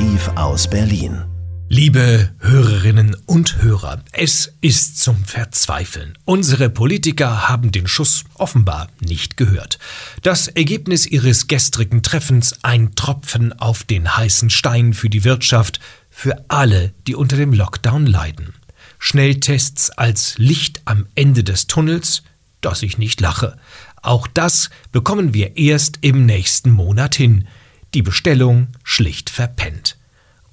[0.00, 1.24] Brief aus Berlin.
[1.68, 6.16] Liebe Hörerinnen und Hörer, es ist zum Verzweifeln.
[6.24, 9.78] Unsere Politiker haben den Schuss offenbar nicht gehört.
[10.22, 16.46] Das Ergebnis ihres gestrigen Treffens ein Tropfen auf den heißen Stein für die Wirtschaft, für
[16.48, 18.54] alle, die unter dem Lockdown leiden.
[18.98, 22.22] Schnelltests als Licht am Ende des Tunnels,
[22.62, 23.58] dass ich nicht lache.
[24.00, 27.46] Auch das bekommen wir erst im nächsten Monat hin.
[27.94, 29.96] Die Bestellung schlicht verpennt.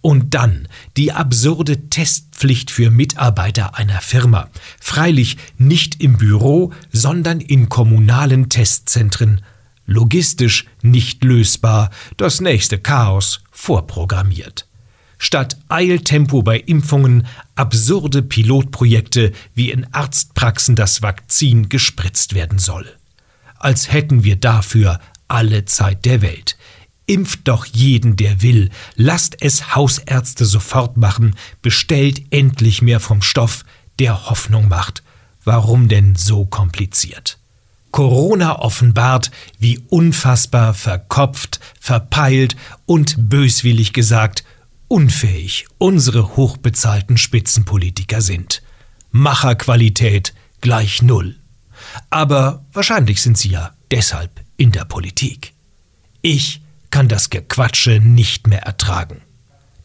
[0.02, 4.50] Und dann die absurde Testpflicht für Mitarbeiter einer Firma.
[4.80, 9.42] Freilich nicht im Büro, sondern in kommunalen Testzentren.
[9.86, 14.68] Logistisch nicht lösbar, das nächste Chaos vorprogrammiert.
[15.18, 17.26] Statt Eiltempo bei Impfungen
[17.56, 22.86] absurde Pilotprojekte, wie in Arztpraxen das Vakzin gespritzt werden soll.
[23.58, 26.58] Als hätten wir dafür alle Zeit der Welt.
[27.08, 28.70] Impft doch jeden, der will.
[28.96, 31.36] Lasst es Hausärzte sofort machen.
[31.62, 33.66] Bestellt endlich mehr vom Stoff,
[33.98, 35.02] der Hoffnung macht.
[35.44, 37.40] Warum denn so kompliziert?
[37.92, 44.44] Corona offenbart, wie unfassbar verkopft, verpeilt und böswillig gesagt
[44.88, 48.62] unfähig unsere hochbezahlten Spitzenpolitiker sind.
[49.12, 51.36] Macherqualität gleich Null.
[52.10, 55.54] Aber wahrscheinlich sind sie ja deshalb in der Politik.
[56.22, 59.22] Ich kann das Gequatsche nicht mehr ertragen.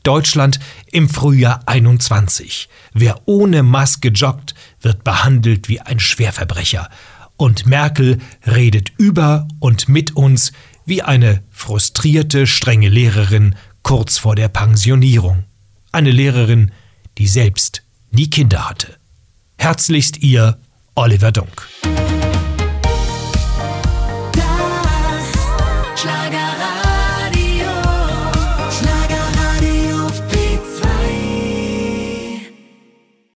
[0.02, 0.58] Deutschland
[0.90, 2.68] im Frühjahr 21.
[2.92, 6.88] Wer ohne Maske joggt, wird behandelt wie ein Schwerverbrecher.
[7.36, 10.52] Und Merkel redet über und mit uns
[10.84, 15.44] wie eine frustrierte, strenge Lehrerin kurz vor der Pensionierung.
[15.92, 16.72] Eine Lehrerin,
[17.18, 18.96] die selbst nie Kinder hatte.
[19.58, 20.58] Herzlichst ihr
[20.94, 21.68] Oliver Dunk.
[24.32, 26.71] Das.